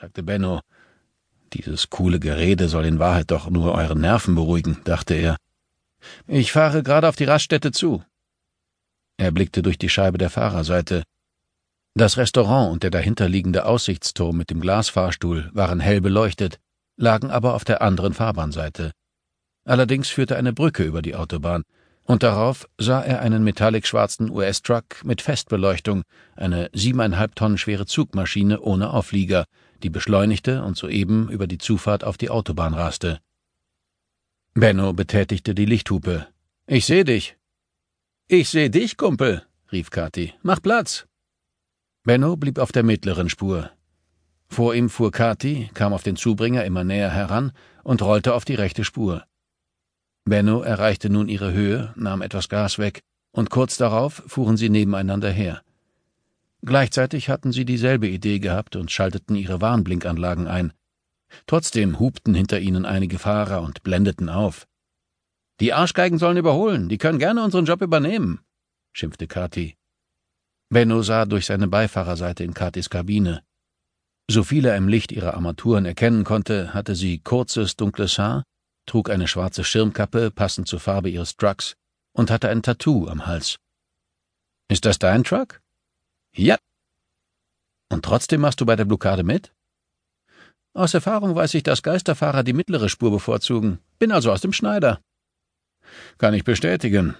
[0.00, 0.60] sagte Benno.
[1.52, 5.36] Dieses coole Gerede soll in Wahrheit doch nur euren Nerven beruhigen, dachte er.
[6.26, 8.02] Ich fahre gerade auf die Raststätte zu.
[9.18, 11.02] Er blickte durch die Scheibe der Fahrerseite.
[11.94, 16.58] Das Restaurant und der dahinterliegende Aussichtsturm mit dem Glasfahrstuhl waren hell beleuchtet,
[16.96, 18.92] lagen aber auf der anderen Fahrbahnseite.
[19.66, 21.64] Allerdings führte eine Brücke über die Autobahn,
[22.10, 26.02] und darauf sah er einen metallic-schwarzen US-Truck mit Festbeleuchtung,
[26.34, 29.44] eine siebeneinhalb Tonnen schwere Zugmaschine ohne Auflieger,
[29.84, 33.20] die beschleunigte und soeben über die Zufahrt auf die Autobahn raste.
[34.54, 36.26] Benno betätigte die Lichthupe.
[36.66, 37.36] Ich seh dich.
[38.26, 40.34] Ich seh dich, Kumpel, rief Kathi.
[40.42, 41.06] Mach Platz.
[42.02, 43.70] Benno blieb auf der mittleren Spur.
[44.48, 47.52] Vor ihm fuhr Kathi, kam auf den Zubringer immer näher heran
[47.84, 49.24] und rollte auf die rechte Spur.
[50.30, 53.02] Benno erreichte nun ihre Höhe, nahm etwas Gas weg,
[53.32, 55.60] und kurz darauf fuhren sie nebeneinander her.
[56.62, 60.72] Gleichzeitig hatten sie dieselbe Idee gehabt und schalteten ihre Warnblinkanlagen ein.
[61.46, 64.68] Trotzdem hupten hinter ihnen einige Fahrer und blendeten auf.
[65.58, 68.40] Die Arschgeigen sollen überholen, die können gerne unseren Job übernehmen,
[68.92, 69.76] schimpfte Kathi.
[70.68, 73.42] Benno sah durch seine Beifahrerseite in Kathis Kabine.
[74.30, 78.44] So viel er im Licht ihrer Armaturen erkennen konnte, hatte sie kurzes, dunkles Haar,
[78.90, 81.76] trug eine schwarze Schirmkappe, passend zur Farbe ihres Trucks,
[82.12, 83.58] und hatte ein Tattoo am Hals.
[84.68, 85.60] Ist das dein Truck?
[86.34, 86.58] Ja.
[87.88, 89.52] Und trotzdem machst du bei der Blockade mit?
[90.74, 93.78] Aus Erfahrung weiß ich, dass Geisterfahrer die mittlere Spur bevorzugen.
[94.00, 95.00] Bin also aus dem Schneider.
[96.18, 97.16] Kann ich bestätigen,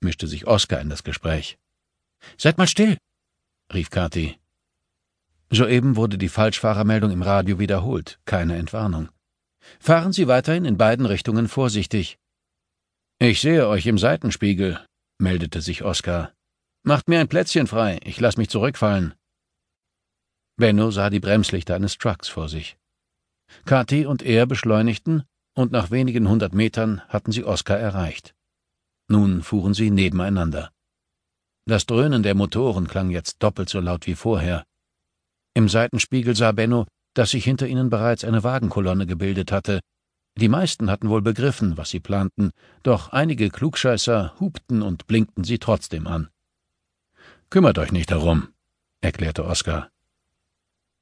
[0.00, 1.58] mischte sich Oskar in das Gespräch.
[2.38, 2.96] Seid mal still,
[3.72, 4.38] rief Kathi.
[5.50, 9.10] Soeben wurde die Falschfahrermeldung im Radio wiederholt, keine Entwarnung.
[9.78, 12.18] Fahren Sie weiterhin in beiden Richtungen vorsichtig.
[13.18, 14.84] Ich sehe euch im Seitenspiegel,
[15.18, 16.32] meldete sich Oskar.
[16.82, 19.14] Macht mir ein Plätzchen frei, ich lass mich zurückfallen.
[20.56, 22.78] Benno sah die Bremslichter eines Trucks vor sich.
[23.64, 28.34] Kathi und er beschleunigten, und nach wenigen hundert Metern hatten sie Oskar erreicht.
[29.08, 30.70] Nun fuhren sie nebeneinander.
[31.66, 34.64] Das Dröhnen der Motoren klang jetzt doppelt so laut wie vorher.
[35.54, 39.80] Im Seitenspiegel sah Benno, dass sich hinter ihnen bereits eine Wagenkolonne gebildet hatte.
[40.36, 42.50] Die meisten hatten wohl begriffen, was sie planten,
[42.82, 46.28] doch einige Klugscheißer hupten und blinkten sie trotzdem an.
[47.50, 48.48] Kümmert euch nicht darum,
[49.00, 49.90] erklärte Oskar.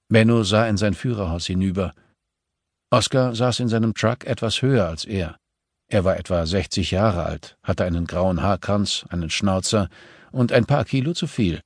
[0.09, 1.95] Benno sah in sein Führerhaus hinüber.
[2.91, 5.37] Oskar saß in seinem Truck etwas höher als er.
[5.89, 9.89] Er war etwa 60 Jahre alt, hatte einen grauen Haarkranz, einen Schnauzer
[10.33, 11.61] und ein paar Kilo zu viel.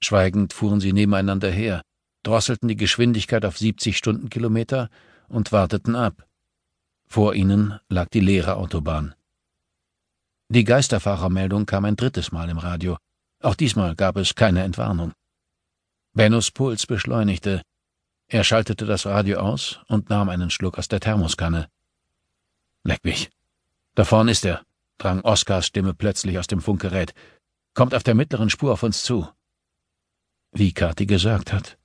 [0.00, 1.82] Schweigend fuhren sie nebeneinander her,
[2.26, 4.90] drosselten die Geschwindigkeit auf 70 Stundenkilometer
[5.28, 6.26] und warteten ab.
[7.06, 9.14] Vor ihnen lag die leere Autobahn.
[10.48, 12.98] Die Geisterfahrermeldung kam ein drittes Mal im Radio.
[13.42, 15.12] Auch diesmal gab es keine Entwarnung.
[16.14, 17.62] Bennos Puls beschleunigte.
[18.28, 21.68] Er schaltete das Radio aus und nahm einen Schluck aus der Thermoskanne.
[22.82, 23.30] Leck mich.
[23.94, 24.64] Da vorn ist er,
[24.98, 27.14] drang Oskars Stimme plötzlich aus dem Funkgerät.
[27.74, 29.28] Kommt auf der mittleren Spur auf uns zu.
[30.52, 31.78] Wie Kathi gesagt hat.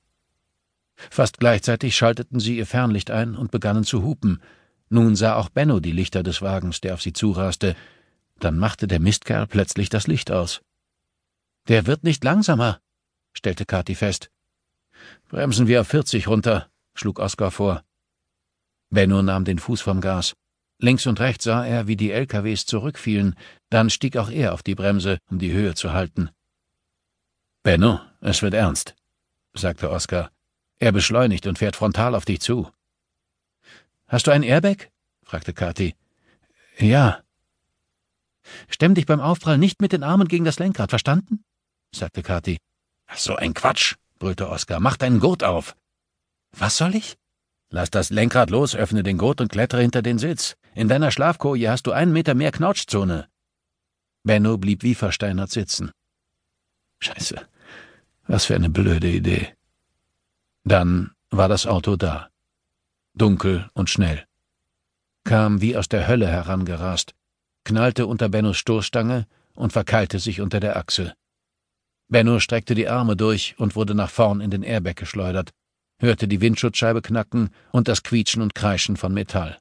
[1.10, 4.42] Fast gleichzeitig schalteten sie ihr Fernlicht ein und begannen zu hupen.
[4.90, 7.76] Nun sah auch Benno die Lichter des Wagens, der auf sie zuraste.
[8.40, 10.62] Dann machte der Mistkerl plötzlich das Licht aus.
[11.68, 12.80] Der wird nicht langsamer,
[13.34, 14.32] stellte Kathi fest.
[15.30, 17.84] Bremsen wir auf 40 runter, schlug Oskar vor.
[18.90, 20.34] Benno nahm den Fuß vom Gas.
[20.80, 23.36] Links und rechts sah er, wie die LKWs zurückfielen,
[23.70, 26.32] dann stieg auch er auf die Bremse, um die Höhe zu halten.
[27.64, 28.96] Benno, es wird ernst,
[29.54, 30.32] sagte Oskar.
[30.82, 32.68] Er beschleunigt und fährt frontal auf dich zu.
[34.08, 34.90] Hast du ein Airbag?
[35.24, 35.94] fragte Kathi.
[36.80, 37.22] Ja.
[38.68, 41.44] Stemm dich beim Aufprall nicht mit den Armen gegen das Lenkrad, verstanden?
[41.94, 42.58] sagte Kathi.
[43.16, 44.80] So ein Quatsch, brüllte Oskar.
[44.80, 45.76] Mach deinen Gurt auf.
[46.52, 47.16] Was soll ich?
[47.70, 50.56] Lass das Lenkrad los, öffne den Gurt und klettere hinter den Sitz.
[50.74, 53.30] In deiner Schlafkoje hast du einen Meter mehr Knautschzone.
[54.24, 55.92] Benno blieb wie versteinert sitzen.
[57.02, 57.36] Scheiße.
[58.26, 59.54] Was für eine blöde Idee.
[60.64, 62.30] Dann war das Auto da.
[63.14, 64.26] Dunkel und schnell.
[65.24, 67.14] Kam wie aus der Hölle herangerast,
[67.64, 71.14] knallte unter Bennos Stoßstange und verkeilte sich unter der Achse.
[72.08, 75.52] Benno streckte die Arme durch und wurde nach vorn in den Airbag geschleudert,
[76.00, 79.58] hörte die Windschutzscheibe knacken und das Quietschen und Kreischen von Metall.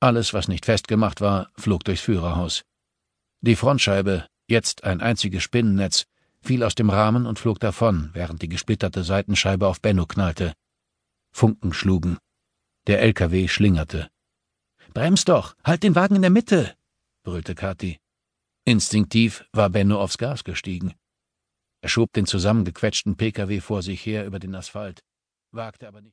[0.00, 2.64] Alles, was nicht festgemacht war, flog durchs Führerhaus.
[3.42, 6.06] Die Frontscheibe, jetzt ein einziges Spinnennetz,
[6.44, 10.54] fiel aus dem Rahmen und flog davon, während die gesplitterte Seitenscheibe auf Benno knallte.
[11.32, 12.18] Funken schlugen.
[12.86, 14.10] Der LKW schlingerte.
[14.92, 15.56] Brems doch!
[15.64, 16.76] Halt den Wagen in der Mitte!
[17.24, 17.98] brüllte Kathi.
[18.64, 20.94] Instinktiv war Benno aufs Gas gestiegen.
[21.80, 25.02] Er schob den zusammengequetschten Pkw vor sich her über den Asphalt,
[25.50, 26.02] wagte aber nicht